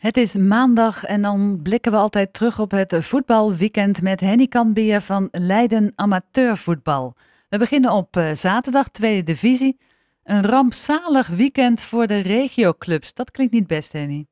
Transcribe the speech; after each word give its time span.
Het 0.00 0.16
is 0.16 0.36
maandag 0.36 1.04
en 1.04 1.22
dan 1.22 1.60
blikken 1.62 1.92
we 1.92 1.98
altijd 1.98 2.32
terug 2.32 2.60
op 2.60 2.70
het 2.70 2.96
voetbalweekend 3.00 4.02
met 4.02 4.20
Henny 4.20 4.46
Kanbier 4.46 5.00
van 5.00 5.28
Leiden 5.30 5.92
Amateurvoetbal. 5.94 7.14
We 7.48 7.58
beginnen 7.58 7.92
op 7.92 8.16
eh, 8.16 8.32
zaterdag, 8.32 8.88
tweede 8.88 9.22
divisie. 9.22 9.78
Een 10.22 10.46
rampzalig 10.46 11.28
weekend 11.28 11.82
voor 11.82 12.06
de 12.06 12.20
regioclubs. 12.20 13.14
Dat 13.14 13.30
klinkt 13.30 13.52
niet 13.52 13.66
best, 13.66 13.92
Henny. 13.92 14.26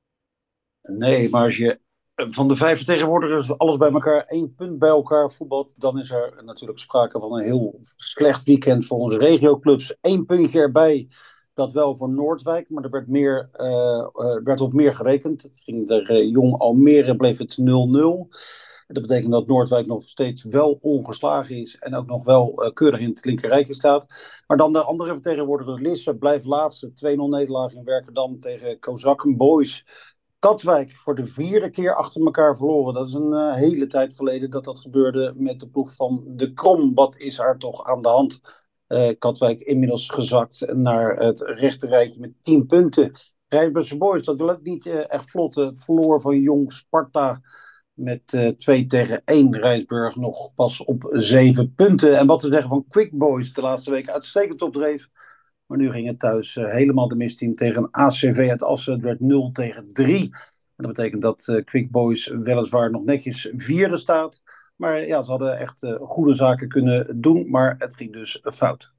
Nee, 0.82 1.28
maar 1.30 1.42
als 1.42 1.56
je 1.56 1.80
eh, 2.14 2.26
van 2.28 2.48
de 2.48 2.56
vijf 2.56 2.76
vertegenwoordigers 2.76 3.58
alles 3.58 3.76
bij 3.76 3.90
elkaar 3.90 4.22
één 4.22 4.54
punt 4.54 4.78
bij 4.78 4.88
elkaar 4.88 5.30
voetbalt, 5.32 5.74
dan 5.76 5.98
is 5.98 6.10
er 6.10 6.42
natuurlijk 6.44 6.78
sprake 6.78 7.20
van 7.20 7.32
een 7.32 7.44
heel 7.44 7.78
slecht 7.96 8.44
weekend 8.44 8.86
voor 8.86 8.98
onze 8.98 9.18
regioclubs. 9.18 9.94
Eén 10.00 10.24
puntje 10.26 10.60
erbij 10.60 11.08
dat 11.58 11.72
wel 11.72 11.96
voor 11.96 12.08
Noordwijk, 12.08 12.70
maar 12.70 12.84
er 12.84 12.90
werd, 12.90 13.08
meer, 13.08 13.50
uh, 13.54 14.06
werd 14.42 14.60
op 14.60 14.72
meer 14.72 14.94
gerekend. 14.94 15.42
Het 15.42 15.60
ging 15.60 15.90
er 15.90 16.10
uh, 16.10 16.30
Jong 16.30 16.58
Almere, 16.58 17.16
bleef 17.16 17.38
het 17.38 17.58
0-0. 17.60 17.64
Dat 18.86 19.02
betekent 19.02 19.32
dat 19.32 19.46
Noordwijk 19.46 19.86
nog 19.86 20.02
steeds 20.02 20.44
wel 20.44 20.78
ongeslagen 20.80 21.56
is 21.56 21.76
en 21.78 21.94
ook 21.94 22.06
nog 22.06 22.24
wel 22.24 22.70
keurig 22.74 23.00
in 23.00 23.08
het 23.08 23.24
linkerrijtje 23.24 23.74
staat. 23.74 24.06
Maar 24.46 24.56
dan 24.56 24.72
de 24.72 24.82
andere 24.82 25.12
vertegenwoordigers, 25.12 25.80
Lisse 25.80 26.16
blijft 26.16 26.44
laatste. 26.44 26.88
2-0 26.88 26.92
nederlaag 27.02 27.72
in 27.72 27.84
Werkendam 27.84 28.40
tegen 28.40 28.78
Kozakken 28.78 29.36
Boys. 29.36 29.84
Katwijk 30.38 30.90
voor 30.96 31.14
de 31.14 31.26
vierde 31.26 31.70
keer 31.70 31.94
achter 31.94 32.24
elkaar 32.24 32.56
verloren. 32.56 32.94
Dat 32.94 33.08
is 33.08 33.14
een 33.14 33.52
hele 33.52 33.86
tijd 33.86 34.14
geleden 34.14 34.50
dat 34.50 34.64
dat 34.64 34.78
gebeurde 34.78 35.34
met 35.36 35.60
de 35.60 35.68
ploeg 35.68 35.94
van 35.94 36.22
De 36.26 36.52
Krom. 36.52 36.94
Wat 36.94 37.16
is 37.16 37.38
haar 37.38 37.58
toch 37.58 37.84
aan 37.84 38.02
de 38.02 38.08
hand? 38.08 38.40
Uh, 38.88 39.08
Katwijk 39.18 39.60
inmiddels 39.60 40.08
gezakt 40.08 40.74
naar 40.74 41.16
het 41.16 41.40
rechterrijtje 41.40 42.20
met 42.20 42.32
10 42.42 42.66
punten. 42.66 43.10
Rijnsburgse 43.48 43.96
Boys, 43.96 44.24
dat 44.24 44.38
wil 44.38 44.50
ook 44.50 44.62
niet 44.62 44.86
uh, 44.86 45.12
echt 45.12 45.30
vlot. 45.30 45.54
Het 45.54 45.84
verloor 45.84 46.20
van 46.20 46.40
Jong 46.40 46.72
Sparta 46.72 47.40
met 47.92 48.32
uh, 48.32 48.48
2 48.48 48.86
tegen 48.86 49.22
1. 49.24 49.56
Rijnsburg 49.56 50.16
nog 50.16 50.54
pas 50.54 50.84
op 50.84 51.06
7 51.10 51.74
punten. 51.74 52.18
En 52.18 52.26
wat 52.26 52.40
te 52.40 52.48
zeggen 52.48 52.68
van 52.68 52.86
Quick 52.88 53.12
Boys, 53.12 53.52
de 53.52 53.60
laatste 53.60 53.90
week 53.90 54.08
uitstekend 54.08 54.62
opdreef. 54.62 55.08
Maar 55.66 55.78
nu 55.78 55.90
ging 55.90 56.06
het 56.06 56.18
thuis 56.18 56.54
helemaal 56.54 57.08
de 57.08 57.16
mist 57.16 57.40
in 57.40 57.54
tegen 57.54 57.90
ACV 57.90 58.46
uit 58.50 58.62
Assen. 58.62 58.92
Het 58.92 59.02
werd 59.02 59.20
0 59.20 59.50
tegen 59.52 59.92
3. 59.92 60.20
En 60.76 60.84
dat 60.84 60.94
betekent 60.94 61.22
dat 61.22 61.62
Quick 61.64 61.90
Boys 61.90 62.26
weliswaar 62.26 62.90
nog 62.90 63.04
netjes 63.04 63.52
vierde 63.56 63.96
staat. 63.96 64.42
Maar 64.78 65.06
ja, 65.06 65.22
ze 65.22 65.30
hadden 65.30 65.58
echt 65.58 65.82
uh, 65.82 65.94
goede 66.00 66.34
zaken 66.34 66.68
kunnen 66.68 67.20
doen, 67.20 67.50
maar 67.50 67.74
het 67.78 67.94
ging 67.94 68.12
dus 68.12 68.40
fout. 68.42 68.92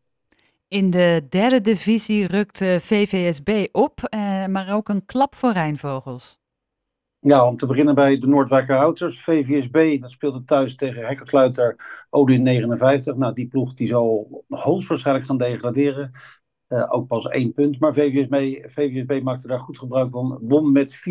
In 0.68 0.90
de 0.90 1.26
derde 1.30 1.62
divisie 1.62 2.28
rukte 2.28 2.78
VVSB 2.82 3.68
op, 3.72 4.00
uh, 4.14 4.46
maar 4.46 4.74
ook 4.74 4.90
een 4.90 5.06
klap 5.06 5.36
voor 5.36 5.52
Rijnvogels. 5.52 6.40
Ja, 7.22 7.48
om 7.48 7.58
te 7.58 7.66
beginnen 7.66 7.96
bij 7.96 8.20
de 8.20 8.28
Noordwijker 8.28 8.76
Houters. 8.76 9.24
VVSB, 9.24 10.02
dat 10.02 10.12
speelde 10.12 10.44
thuis 10.44 10.76
tegen 10.76 11.06
Hekkersluiter 11.06 11.76
Odin 12.10 12.44
59. 12.44 13.16
Nou, 13.16 13.34
die 13.34 13.48
ploeg 13.48 13.74
die 13.74 13.88
zal 13.88 14.44
hoogstwaarschijnlijk 14.48 15.26
gaan 15.26 15.38
degraderen. 15.38 16.12
Uh, 16.70 16.86
ook 16.90 17.08
pas 17.08 17.28
één 17.28 17.54
punt. 17.54 17.80
Maar 17.80 17.94
VVSB, 17.94 18.70
VVSB 18.70 19.24
maakte 19.24 19.48
daar 19.48 19.60
goed 19.60 19.78
gebruik 19.78 20.12
van. 20.12 20.40
Won 20.42 20.72
met 20.72 20.96
4-0 20.96 21.02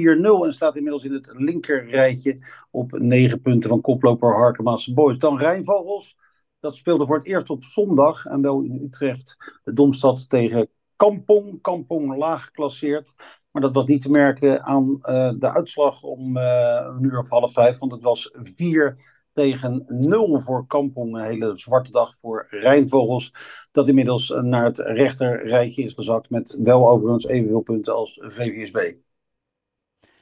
en 0.44 0.52
staat 0.52 0.76
inmiddels 0.76 1.04
in 1.04 1.12
het 1.12 1.32
linkerrijtje 1.36 2.38
op 2.70 2.98
negen 2.98 3.40
punten 3.40 3.70
van 3.70 3.80
koploper 3.80 4.34
Harkema's 4.34 4.92
Boys. 4.92 5.18
Dan 5.18 5.38
Rijnvogels. 5.38 6.16
Dat 6.60 6.74
speelde 6.74 7.06
voor 7.06 7.16
het 7.16 7.26
eerst 7.26 7.50
op 7.50 7.64
zondag. 7.64 8.24
En 8.24 8.42
wel 8.42 8.60
in 8.60 8.82
Utrecht. 8.82 9.60
De 9.64 9.72
Domstad 9.72 10.28
tegen 10.28 10.68
Kampong. 10.96 11.60
Kampong 11.60 12.16
laag 12.16 12.44
geclasseerd. 12.44 13.12
Maar 13.50 13.62
dat 13.62 13.74
was 13.74 13.86
niet 13.86 14.02
te 14.02 14.10
merken 14.10 14.62
aan 14.62 14.88
uh, 14.90 15.32
de 15.38 15.52
uitslag 15.52 16.02
om 16.02 16.36
uh, 16.36 16.86
een 16.96 17.04
uur 17.04 17.18
of 17.18 17.30
half 17.30 17.52
vijf. 17.52 17.78
Want 17.78 17.92
het 17.92 18.02
was 18.02 18.30
4 18.32 19.17
tegen 19.38 19.84
0 19.88 20.40
voor 20.40 20.66
Kampong. 20.66 21.16
Een 21.16 21.24
hele 21.24 21.56
zwarte 21.56 21.90
dag 21.90 22.14
voor 22.20 22.46
Rijnvogels. 22.50 23.32
Dat 23.70 23.88
inmiddels 23.88 24.34
naar 24.40 24.64
het 24.64 24.78
rechterrijtje 24.78 25.82
is 25.82 25.92
gezakt. 25.92 26.30
Met 26.30 26.56
wel 26.58 26.88
overigens 26.88 27.26
evenveel 27.26 27.60
punten 27.60 27.94
als 27.94 28.20
VVSB. 28.22 28.92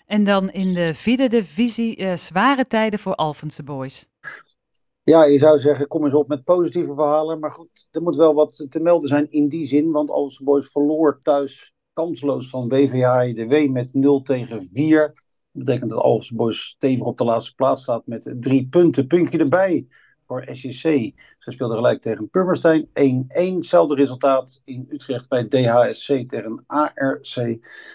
En 0.06 0.24
dan 0.24 0.50
in 0.50 0.74
de 0.74 0.94
vierde 0.94 1.28
divisie 1.28 2.00
uh, 2.00 2.16
zware 2.16 2.66
tijden 2.66 2.98
voor 2.98 3.14
Alphense 3.14 3.62
Boys. 3.62 4.08
Ja, 5.02 5.24
je 5.24 5.38
zou 5.38 5.58
zeggen, 5.58 5.86
kom 5.86 6.04
eens 6.04 6.14
op 6.14 6.28
met 6.28 6.44
positieve 6.44 6.94
verhalen. 6.94 7.38
Maar 7.38 7.52
goed, 7.52 7.88
er 7.90 8.02
moet 8.02 8.16
wel 8.16 8.34
wat 8.34 8.66
te 8.68 8.80
melden 8.80 9.08
zijn 9.08 9.30
in 9.30 9.48
die 9.48 9.66
zin. 9.66 9.90
Want 9.90 10.10
Alphense 10.10 10.44
Boys 10.44 10.68
verloor 10.68 11.20
thuis 11.22 11.74
kansloos 11.92 12.48
van 12.48 12.68
WVH-IDW 12.68 13.70
met 13.70 13.94
0 13.94 14.22
tegen 14.22 14.64
4. 14.64 15.25
Dat 15.56 15.64
betekent 15.64 15.90
dat 15.90 16.00
Alves 16.00 16.30
Boys 16.30 16.64
stevig 16.64 17.04
op 17.04 17.18
de 17.18 17.24
laatste 17.24 17.54
plaats 17.54 17.82
staat 17.82 18.06
met 18.06 18.34
drie 18.40 18.66
punten. 18.66 19.06
Puntje 19.06 19.38
erbij 19.38 19.86
voor 20.22 20.46
SJC. 20.50 21.12
Ze 21.38 21.50
speelden 21.50 21.76
gelijk 21.76 22.00
tegen 22.00 22.30
Purmerstein. 22.30 22.86
1-1. 22.86 22.90
Hetzelfde 23.28 23.94
resultaat 23.94 24.60
in 24.64 24.86
Utrecht 24.90 25.28
bij 25.28 25.48
DHSC 25.48 26.28
tegen 26.28 26.64
ARC. 26.66 27.36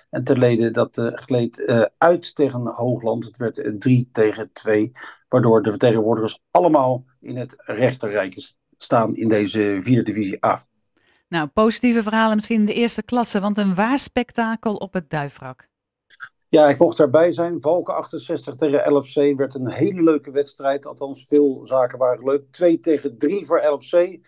En 0.09 0.23
terleden 0.23 0.73
dat 0.73 0.97
uh, 0.97 1.07
gleed 1.13 1.57
uh, 1.59 1.85
uit 1.97 2.35
tegen 2.35 2.67
Hoogland. 2.67 3.25
Het 3.25 3.37
werd 3.37 3.57
uh, 3.57 3.77
3 3.77 4.09
tegen 4.11 4.51
2. 4.53 4.91
Waardoor 5.29 5.63
de 5.63 5.69
vertegenwoordigers 5.69 6.39
allemaal 6.51 7.05
in 7.19 7.37
het 7.37 7.53
rechterrijke 7.57 8.53
staan 8.77 9.15
in 9.15 9.29
deze 9.29 9.77
vierde 9.79 10.03
divisie 10.03 10.45
A. 10.45 10.65
Nou, 11.27 11.47
positieve 11.47 12.03
verhalen 12.03 12.35
misschien 12.35 12.59
in 12.59 12.65
de 12.65 12.73
eerste 12.73 13.03
klasse. 13.03 13.39
Want 13.39 13.57
een 13.57 13.75
waar 13.75 13.99
spektakel 13.99 14.75
op 14.75 14.93
het 14.93 15.09
Duifrak. 15.09 15.69
Ja, 16.51 16.69
ik 16.69 16.79
mocht 16.79 16.97
daarbij 16.97 17.31
zijn. 17.31 17.61
Valken 17.61 17.95
68 17.95 18.55
tegen 18.55 18.93
LFC 18.93 19.37
werd 19.37 19.55
een 19.55 19.71
hele 19.71 20.03
leuke 20.03 20.31
wedstrijd. 20.31 20.85
Althans, 20.85 21.25
veel 21.25 21.65
zaken 21.65 21.97
waren 21.97 22.23
leuk. 22.23 22.51
2 22.51 22.79
tegen 22.79 23.17
3 23.17 23.45
voor 23.45 23.61
LFC. 23.65 24.19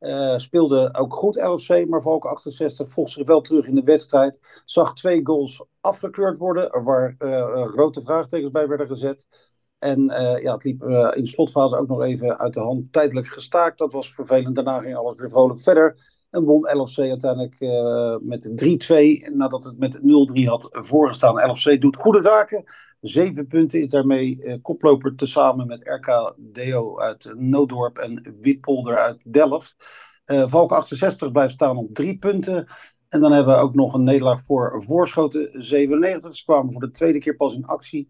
Uh, 0.00 0.38
speelde 0.38 0.94
ook 0.94 1.14
goed 1.14 1.36
LFC, 1.36 1.86
maar 1.88 2.02
Valken 2.02 2.30
68 2.30 2.90
vocht 2.90 3.10
zich 3.10 3.26
wel 3.26 3.40
terug 3.40 3.66
in 3.66 3.74
de 3.74 3.82
wedstrijd. 3.82 4.40
Zag 4.64 4.94
twee 4.94 5.20
goals 5.22 5.64
afgekeurd 5.80 6.38
worden, 6.38 6.84
waar 6.84 7.14
uh, 7.18 7.66
grote 7.66 8.00
vraagtekens 8.00 8.50
bij 8.50 8.68
werden 8.68 8.86
gezet. 8.86 9.26
En 9.78 10.00
uh, 10.00 10.42
ja, 10.42 10.52
het 10.52 10.64
liep 10.64 10.82
in 10.82 11.22
de 11.22 11.26
slotfase 11.26 11.76
ook 11.76 11.88
nog 11.88 12.02
even 12.02 12.38
uit 12.38 12.52
de 12.52 12.60
hand. 12.60 12.92
Tijdelijk 12.92 13.26
gestaakt, 13.26 13.78
dat 13.78 13.92
was 13.92 14.14
vervelend. 14.14 14.54
Daarna 14.54 14.78
ging 14.80 14.96
alles 14.96 15.20
weer 15.20 15.30
vrolijk 15.30 15.60
verder. 15.60 16.19
En 16.30 16.44
won 16.44 16.78
LFC 16.78 16.98
uiteindelijk 16.98 17.60
uh, 17.60 18.16
met 18.20 18.50
3-2 19.30 19.34
nadat 19.34 19.64
het 19.64 19.78
met 19.78 20.00
0-3 20.40 20.44
had 20.44 20.68
voorgestaan. 20.70 21.50
LFC 21.50 21.80
doet 21.80 21.96
goede 21.96 22.22
zaken. 22.22 22.64
Zeven 23.00 23.46
punten 23.46 23.80
is 23.80 23.88
daarmee 23.88 24.38
uh, 24.42 24.54
koploper 24.62 25.14
tezamen 25.14 25.66
met 25.66 25.88
RK 25.88 26.34
Deo 26.36 26.98
uit 26.98 27.32
Noodorp 27.36 27.98
en 27.98 28.36
Witpolder 28.40 28.98
uit 28.98 29.32
Delft. 29.32 29.76
Uh, 30.26 30.46
Valk 30.46 30.72
68 30.72 31.32
blijft 31.32 31.54
staan 31.54 31.76
op 31.76 31.94
drie 31.94 32.18
punten. 32.18 32.66
En 33.08 33.20
dan 33.20 33.32
hebben 33.32 33.54
we 33.54 33.60
ook 33.60 33.74
nog 33.74 33.94
een 33.94 34.04
nederlaag 34.04 34.42
voor 34.42 34.82
Voorschoten 34.82 35.50
97. 35.62 36.36
Ze 36.36 36.44
kwamen 36.44 36.72
voor 36.72 36.80
de 36.80 36.90
tweede 36.90 37.18
keer 37.18 37.36
pas 37.36 37.54
in 37.54 37.66
actie 37.66 38.08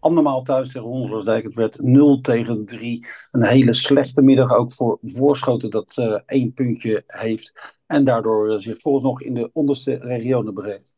andermaal 0.00 0.42
thuis 0.42 0.72
tegen 0.72 0.88
Hondersdijk. 0.88 1.44
Het 1.44 1.54
werd 1.54 1.82
0 1.82 2.20
tegen 2.20 2.64
3. 2.64 3.06
Een 3.30 3.44
hele 3.44 3.72
slechte 3.72 4.22
middag 4.22 4.54
ook 4.54 4.72
voor 4.72 4.98
Voorschoten 5.02 5.70
dat 5.70 5.96
uh, 5.98 6.18
één 6.26 6.52
puntje 6.52 7.02
heeft. 7.06 7.78
En 7.86 8.04
daardoor 8.04 8.52
uh, 8.52 8.58
zich 8.58 8.80
volgens 8.80 9.04
nog 9.04 9.22
in 9.22 9.34
de 9.34 9.50
onderste 9.52 9.94
regionen 9.94 10.54
begeeft. 10.54 10.96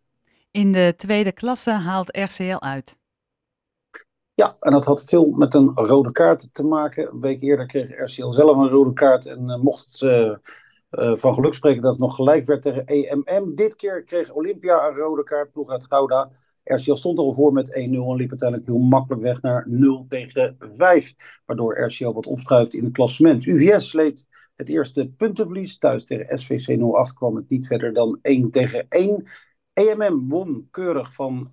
In 0.51 0.73
de 0.73 0.95
tweede 0.97 1.33
klasse 1.33 1.71
haalt 1.71 2.17
RCL 2.17 2.59
uit. 2.59 3.01
Ja, 4.35 4.57
en 4.61 4.73
dat 4.73 4.85
had 4.85 5.05
veel 5.05 5.27
met 5.27 5.55
een 5.55 5.71
rode 5.75 6.13
kaart 6.13 6.49
te 6.55 6.67
maken. 6.67 7.13
Een 7.13 7.21
week 7.21 7.41
eerder 7.41 7.67
kreeg 7.67 7.99
RCL 7.99 8.31
zelf 8.31 8.57
een 8.57 8.69
rode 8.69 8.93
kaart. 8.93 9.27
En 9.27 9.49
uh, 9.49 9.57
mocht 9.57 10.01
het 10.01 11.21
van 11.21 11.35
geluk 11.35 11.55
spreken 11.55 11.83
dat 11.83 11.91
het 11.91 12.01
nog 12.01 12.15
gelijk 12.15 12.47
werd 12.47 12.63
tegen 12.63 12.87
EMM. 12.87 13.55
Dit 13.55 13.77
keer 13.77 14.03
kreeg 14.03 14.33
Olympia 14.33 14.89
een 14.89 14.95
rode 14.95 15.23
kaart, 15.23 15.53
ploeg 15.53 15.71
uit 15.71 15.87
Gouda. 15.87 16.31
RCL 16.75 16.95
stond 16.95 17.19
al 17.19 17.35
voor 17.35 17.53
met 17.53 17.69
1-0 17.69 17.73
en 17.75 18.15
liep 18.15 18.31
uiteindelijk 18.31 18.69
heel 18.69 18.79
makkelijk 18.79 19.23
weg 19.23 19.43
naar 19.43 19.67
0 19.69 20.07
tegen 20.09 20.57
5. 20.73 21.15
Waardoor 21.47 21.81
RCL 21.85 22.13
wat 22.13 22.27
opschuift 22.27 22.75
in 22.75 22.85
het 22.85 22.93
klassement. 22.93 23.45
UVS 23.45 23.89
sleet 23.89 24.27
het 24.57 24.69
eerste 24.69 25.11
puntenverlies. 25.17 25.79
Thuis 25.79 26.05
tegen 26.05 26.39
SVC 26.39 26.81
08 26.81 27.15
kwam 27.15 27.37
het 27.37 27.49
niet 27.49 27.67
verder 27.67 27.93
dan 27.93 28.19
1 28.23 28.51
tegen 28.51 28.87
1. 28.89 29.25
EMM 29.73 30.29
won 30.29 30.69
keurig 30.71 31.15
van 31.15 31.49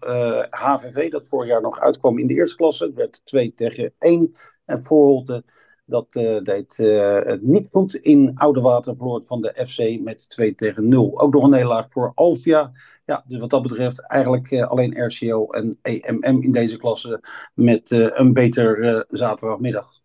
HVV, 0.50 1.10
dat 1.12 1.28
vorig 1.28 1.50
jaar 1.50 1.62
nog 1.62 1.80
uitkwam 1.80 2.18
in 2.18 2.28
de 2.28 2.34
eerste 2.34 2.56
klasse. 2.56 2.86
Het 2.86 2.96
werd 2.96 3.26
2 3.26 3.54
tegen 3.54 3.94
1. 4.00 4.36
En 4.66 4.84
Voorholte 4.84 5.44
dat 5.90 6.08
uh, 6.16 6.42
deed 6.42 6.78
uh, 6.78 7.20
het 7.24 7.42
niet 7.42 7.68
goed 7.72 7.96
in 7.96 8.32
Oude 8.36 8.62
Water, 8.62 8.96
verloor 8.96 9.24
van 9.24 9.42
de 9.42 9.66
FC 9.68 10.02
met 10.02 10.30
2 10.30 10.56
tegen 10.56 10.88
0. 10.88 11.20
Ook 11.20 11.34
nog 11.34 11.44
een 11.44 11.50
nederlaag 11.50 11.92
voor 11.92 12.12
Alvia. 12.16 12.72
Ja, 13.06 13.24
dus 13.28 13.40
wat 13.40 13.50
dat 13.50 13.62
betreft 13.62 14.08
eigenlijk 14.08 14.52
uh, 14.52 14.68
alleen 14.68 15.06
RCO 15.06 15.48
en 15.48 15.80
EMM 15.82 16.42
in 16.42 16.52
deze 16.52 16.78
klasse 16.78 17.24
met 17.54 17.92
een 17.92 18.34
beter 18.34 19.06
zaterdagmiddag. 19.10 20.00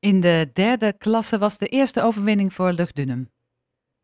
In 0.00 0.20
de 0.20 0.50
derde 0.52 0.92
klasse 0.98 1.38
was 1.38 1.58
de 1.58 1.66
eerste 1.66 2.02
overwinning 2.02 2.52
voor 2.52 2.72
Luchtdunum. 2.72 3.30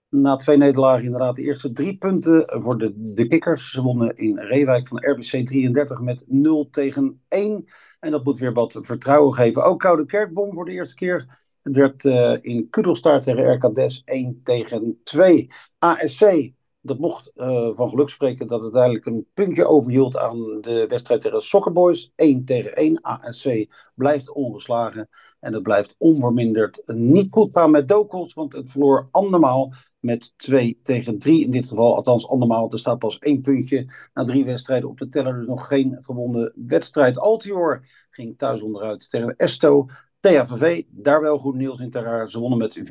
Na 0.08 0.36
twee 0.36 0.56
nederlagen 0.56 1.04
inderdaad 1.04 1.36
de 1.36 1.42
eerste 1.42 1.72
drie 1.72 1.96
punten 1.96 2.62
voor 2.62 2.78
de, 2.78 2.92
de 2.96 3.28
kikkers. 3.28 3.70
Ze 3.70 3.82
wonnen 3.82 4.16
in 4.16 4.38
Reewijk 4.38 4.88
van 4.88 5.04
RBC 5.04 5.46
33 5.46 6.00
met 6.00 6.24
0 6.26 6.70
tegen 6.70 7.22
1. 7.28 7.64
En 8.04 8.10
dat 8.10 8.24
moet 8.24 8.38
weer 8.38 8.52
wat 8.52 8.78
vertrouwen 8.80 9.34
geven. 9.34 9.64
Ook 9.64 9.80
Koude 9.80 10.06
Kerk 10.06 10.34
won 10.34 10.54
voor 10.54 10.64
de 10.64 10.72
eerste 10.72 10.94
keer. 10.94 11.38
Het 11.62 11.76
werd 11.76 12.04
uh, 12.04 12.36
in 12.40 12.70
Kudelstaart 12.70 13.22
tegen 13.22 13.54
RKDS 13.54 14.02
1 14.04 14.40
tegen 14.42 15.00
2. 15.04 15.50
ASC 15.78 16.52
dat 16.84 16.98
mocht 16.98 17.30
uh, 17.34 17.70
van 17.74 17.88
geluk 17.88 18.08
spreken 18.08 18.46
dat 18.46 18.62
het 18.62 18.74
eigenlijk 18.74 19.06
een 19.06 19.26
puntje 19.34 19.66
overhield 19.66 20.16
aan 20.16 20.60
de 20.60 20.86
wedstrijd 20.88 21.20
tegen 21.20 21.38
de 21.38 21.44
Soccer 21.44 21.72
Boys. 21.72 22.12
1 22.16 22.44
tegen 22.44 22.74
1. 22.74 23.00
ASC 23.02 23.66
blijft 23.94 24.32
ongeslagen. 24.32 25.08
En 25.40 25.52
het 25.52 25.62
blijft 25.62 25.94
onverminderd 25.98 26.82
niet 26.86 27.26
goed 27.30 27.52
gaan 27.52 27.70
met 27.70 27.88
Dokels. 27.88 28.34
Want 28.34 28.52
het 28.52 28.70
verloor 28.70 29.08
andermaal 29.10 29.72
met 30.00 30.32
2 30.36 30.78
tegen 30.82 31.18
3 31.18 31.44
in 31.44 31.50
dit 31.50 31.68
geval. 31.68 31.94
Althans 31.94 32.28
andermaal. 32.28 32.70
Er 32.70 32.78
staat 32.78 32.98
pas 32.98 33.18
één 33.18 33.40
puntje 33.40 33.92
na 34.14 34.24
drie 34.24 34.44
wedstrijden 34.44 34.88
op 34.88 34.98
de 34.98 35.08
teller. 35.08 35.34
Dus 35.34 35.46
nog 35.46 35.66
geen 35.66 35.96
gewonnen 36.00 36.52
wedstrijd. 36.66 37.18
Altior 37.18 37.86
ging 38.10 38.38
thuis 38.38 38.62
onderuit 38.62 39.10
tegen 39.10 39.36
Esto. 39.36 39.86
THVV, 40.24 40.82
daar 40.90 41.20
wel 41.20 41.38
goed 41.38 41.54
nieuws 41.54 41.78
in 41.78 41.90
ter 41.90 42.28
Ze 42.28 42.38
wonnen 42.38 42.58
met 42.58 42.78
4-1 42.78 42.82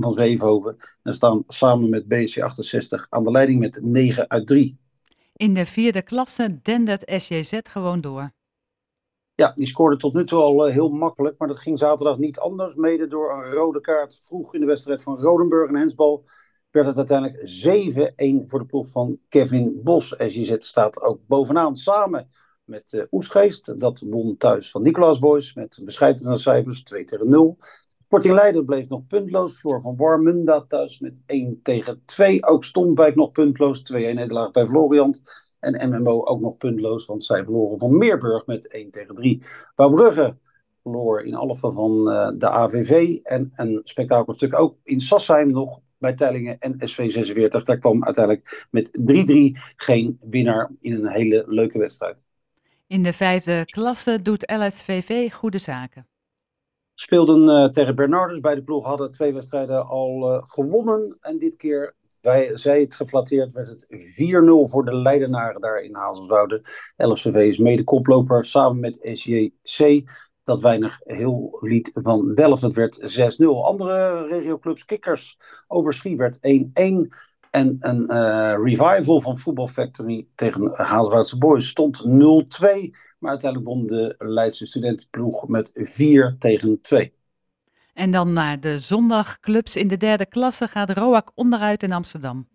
van 0.00 0.14
Zevenhoven. 0.14 0.76
En 1.02 1.14
staan 1.14 1.44
samen 1.46 1.90
met 1.90 2.08
BC 2.08 2.40
68 2.40 3.06
aan 3.08 3.24
de 3.24 3.30
leiding 3.30 3.60
met 3.60 3.80
9 3.82 4.30
uit 4.30 4.46
3. 4.46 4.78
In 5.36 5.54
de 5.54 5.66
vierde 5.66 6.02
klasse 6.02 6.58
dendert 6.62 7.12
SJZ 7.20 7.58
gewoon 7.62 8.00
door. 8.00 8.30
Ja, 9.34 9.52
die 9.54 9.66
scoorde 9.66 9.96
tot 9.96 10.14
nu 10.14 10.24
toe 10.24 10.40
al 10.40 10.68
uh, 10.68 10.72
heel 10.72 10.88
makkelijk. 10.88 11.38
Maar 11.38 11.48
dat 11.48 11.58
ging 11.58 11.78
zaterdag 11.78 12.18
niet 12.18 12.38
anders. 12.38 12.74
Mede 12.74 13.06
door 13.06 13.32
een 13.32 13.52
rode 13.52 13.80
kaart 13.80 14.20
vroeg 14.22 14.54
in 14.54 14.60
de 14.60 14.66
wedstrijd 14.66 15.02
van 15.02 15.18
Rodenburg 15.18 15.68
en 15.68 15.76
Hensbal. 15.76 16.24
Werd 16.70 16.86
het 16.86 16.96
uiteindelijk 16.96 17.38
7-1 18.44 18.48
voor 18.48 18.58
de 18.58 18.66
ploeg 18.66 18.88
van 18.88 19.18
Kevin 19.28 19.80
Bos. 19.82 20.14
SJZ 20.18 20.54
staat 20.58 21.00
ook 21.00 21.20
bovenaan 21.26 21.76
samen 21.76 22.30
met 22.70 22.92
uh, 22.92 23.02
Oesgeest. 23.10 23.80
Dat 23.80 24.04
won 24.10 24.36
thuis 24.36 24.70
van 24.70 24.82
Nicolaas 24.82 25.18
Boys 25.18 25.54
met 25.54 25.80
bescheidene 25.84 26.38
cijfers 26.38 26.82
2 26.82 27.04
tegen 27.04 27.28
0. 27.28 27.58
Sporting 27.98 28.34
Leiden 28.34 28.64
bleef 28.64 28.88
nog 28.88 29.06
puntloos. 29.06 29.58
Floor 29.58 29.80
van 29.80 29.96
Warmunda 29.96 30.64
thuis 30.68 30.98
met 30.98 31.14
1 31.26 31.60
tegen 31.62 32.02
2. 32.04 32.44
Ook 32.44 32.64
Stomwijk 32.64 33.14
nog 33.14 33.32
puntloos. 33.32 33.92
2-1 33.92 33.94
nederlaag 33.94 34.50
bij 34.50 34.66
Floriant. 34.66 35.22
En 35.58 35.90
MMO 35.90 36.24
ook 36.24 36.40
nog 36.40 36.56
puntloos, 36.56 37.06
want 37.06 37.24
zij 37.24 37.44
verloren 37.44 37.78
van 37.78 37.98
Meerburg 37.98 38.46
met 38.46 38.68
1 38.68 38.90
tegen 38.90 39.14
3. 39.14 39.42
Wouwbrugge 39.74 40.36
verloor 40.82 41.22
in 41.22 41.34
Alphen 41.34 41.72
van 41.72 42.08
uh, 42.08 42.30
de 42.38 42.48
AVV. 42.48 43.18
En 43.22 43.50
een 43.52 43.80
spektakelstuk 43.84 44.58
ook 44.58 44.76
in 44.82 45.00
Sassheim 45.00 45.50
nog 45.50 45.80
bij 45.98 46.14
Tellingen 46.14 46.58
en 46.58 46.74
SV46. 46.74 47.62
Daar 47.62 47.78
kwam 47.78 48.04
uiteindelijk 48.04 48.66
met 48.70 48.90
3-3 49.00 49.02
geen 49.76 50.18
winnaar 50.20 50.70
in 50.80 50.94
een 50.94 51.08
hele 51.08 51.44
leuke 51.46 51.78
wedstrijd. 51.78 52.16
In 52.90 53.02
de 53.02 53.12
vijfde 53.12 53.64
klasse 53.64 54.22
doet 54.22 54.52
LSVV 54.52 55.32
goede 55.32 55.58
zaken. 55.58 56.08
Speelden 56.94 57.48
uh, 57.48 57.64
tegen 57.68 57.94
Bernardus. 57.94 58.40
Beide 58.40 58.62
ploeg 58.62 58.84
hadden 58.84 59.12
twee 59.12 59.32
wedstrijden 59.32 59.86
al 59.86 60.34
uh, 60.34 60.42
gewonnen. 60.42 61.18
En 61.20 61.38
dit 61.38 61.56
keer, 61.56 61.94
wij, 62.20 62.56
zij 62.56 62.80
het 62.80 62.94
geflatteerd, 62.94 63.52
werd 63.52 63.68
het 63.68 63.86
4-0 63.86 64.70
voor 64.70 64.84
de 64.84 64.94
Leidenaren 64.94 65.60
daar 65.60 65.80
in 65.80 65.94
Hazelwouden. 65.94 66.62
LSVV 66.96 67.34
is 67.34 67.58
mede 67.58 67.84
koploper 67.84 68.44
samen 68.44 68.80
met 68.80 68.98
SJC. 69.12 70.02
Dat 70.42 70.60
weinig 70.60 71.00
heel 71.04 71.58
liet 71.60 71.90
van 71.92 72.34
Delft. 72.34 72.62
Het 72.62 72.74
werd 72.74 73.36
6-0. 73.42 73.44
Andere 73.44 74.26
regioclubs, 74.26 74.84
Kikkers, 74.84 75.38
Overschie 75.66 76.16
werd 76.16 76.38
1-1. 76.38 76.40
En 77.50 77.76
een 77.78 78.02
uh, 78.12 78.54
revival 78.62 79.20
van 79.20 79.38
Football 79.38 79.66
Factory 79.66 80.26
tegen 80.34 80.70
Hazelwoudse 80.74 81.38
Boys 81.38 81.68
stond 81.68 82.04
0-2. 82.06 82.08
Maar 83.18 83.30
uiteindelijk 83.30 83.70
won 83.70 83.86
de 83.86 84.14
Leidse 84.18 84.66
studentenploeg 84.66 85.48
met 85.48 85.70
4 85.74 86.36
tegen 86.38 86.80
2. 86.80 87.14
En 87.94 88.10
dan 88.10 88.32
naar 88.32 88.60
de 88.60 88.78
zondagclubs. 88.78 89.76
In 89.76 89.88
de 89.88 89.96
derde 89.96 90.26
klasse 90.26 90.66
gaat 90.66 90.90
Roak 90.90 91.30
onderuit 91.34 91.82
in 91.82 91.92
Amsterdam 91.92 92.48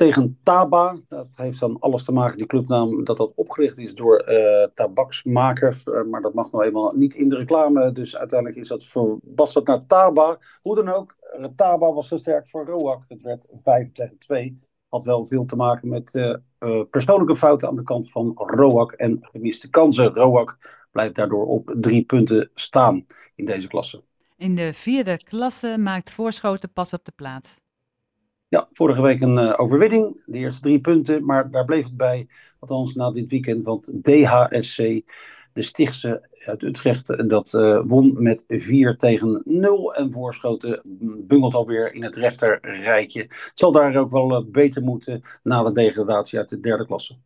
tegen 0.00 0.38
Taba. 0.42 0.96
Dat 1.08 1.26
heeft 1.34 1.60
dan 1.60 1.78
alles 1.78 2.04
te 2.04 2.12
maken, 2.12 2.36
die 2.36 2.46
clubnaam, 2.46 3.04
dat 3.04 3.16
dat 3.16 3.32
opgericht 3.34 3.78
is 3.78 3.94
door 3.94 4.28
uh, 4.28 4.64
tabaksmaker. 4.74 5.82
Uh, 5.84 6.02
maar 6.02 6.22
dat 6.22 6.34
mag 6.34 6.52
nou 6.52 6.64
eenmaal 6.64 6.92
niet 6.96 7.14
in 7.14 7.28
de 7.28 7.36
reclame. 7.36 7.92
Dus 7.92 8.16
uiteindelijk 8.16 8.60
is 8.60 8.68
dat 8.68 8.84
dat 9.22 9.66
naar 9.66 9.86
Taba. 9.86 10.38
Hoe 10.62 10.74
dan 10.74 10.88
ook, 10.88 11.16
uh, 11.38 11.46
Taba 11.56 11.92
was 11.92 12.08
zo 12.08 12.16
sterk 12.16 12.48
voor 12.48 12.66
Roak. 12.66 13.04
Het 13.08 13.22
werd 13.22 13.48
5 13.62 13.92
tegen 13.92 14.18
2. 14.18 14.58
Had 14.88 15.04
wel 15.04 15.26
veel 15.26 15.44
te 15.44 15.56
maken 15.56 15.88
met 15.88 16.32
persoonlijke 16.90 17.36
fouten 17.36 17.68
aan 17.68 17.76
de 17.76 17.82
kant 17.82 18.10
van 18.10 18.32
Roak 18.34 18.92
en 18.92 19.18
gemiste 19.20 19.70
kansen. 19.70 20.14
Roak 20.14 20.58
blijft 20.90 21.14
daardoor 21.14 21.46
op 21.46 21.74
drie 21.80 22.04
punten 22.04 22.50
staan 22.54 23.06
in 23.34 23.44
deze 23.44 23.68
klasse. 23.68 24.02
In 24.36 24.54
de 24.54 24.72
vierde 24.72 25.16
klasse 25.24 25.76
maakt 25.78 26.12
Voorschoten 26.12 26.72
pas 26.72 26.92
op 26.92 27.04
de 27.04 27.12
plaats. 27.16 27.60
Ja, 28.48 28.68
vorige 28.72 29.00
week 29.00 29.20
een 29.20 29.36
uh, 29.38 29.54
overwinning. 29.56 30.22
De 30.26 30.38
eerste 30.38 30.60
drie 30.60 30.80
punten, 30.80 31.24
maar 31.24 31.50
daar 31.50 31.64
bleef 31.64 31.84
het 31.84 31.96
bij. 31.96 32.28
Althans, 32.58 32.94
na 32.94 33.10
dit 33.10 33.30
weekend, 33.30 33.64
want 33.64 33.92
DHSC, 34.02 35.02
de 35.52 35.62
Stichtse 35.62 36.28
uit 36.44 36.62
Utrecht, 36.62 37.28
dat 37.28 37.52
uh, 37.52 37.82
won 37.86 38.22
met 38.22 38.44
4 38.48 38.96
tegen 38.96 39.42
0. 39.44 39.94
En 39.94 40.12
Voorschoten 40.12 40.80
bungelt 41.26 41.54
alweer 41.54 41.94
in 41.94 42.02
het 42.02 42.16
rechterrijtje. 42.16 43.20
Het 43.20 43.52
zal 43.54 43.72
daar 43.72 43.96
ook 43.96 44.10
wel 44.10 44.40
uh, 44.40 44.46
beter 44.46 44.82
moeten 44.82 45.22
na 45.42 45.62
de 45.62 45.72
degradatie 45.72 46.38
uit 46.38 46.48
de 46.48 46.60
derde 46.60 46.86
klasse. 46.86 47.16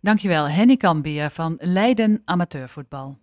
Dankjewel, 0.00 0.48
Henny 0.48 0.76
Kambier 0.76 1.30
van 1.30 1.56
Leiden 1.58 2.22
Amateurvoetbal. 2.24 3.21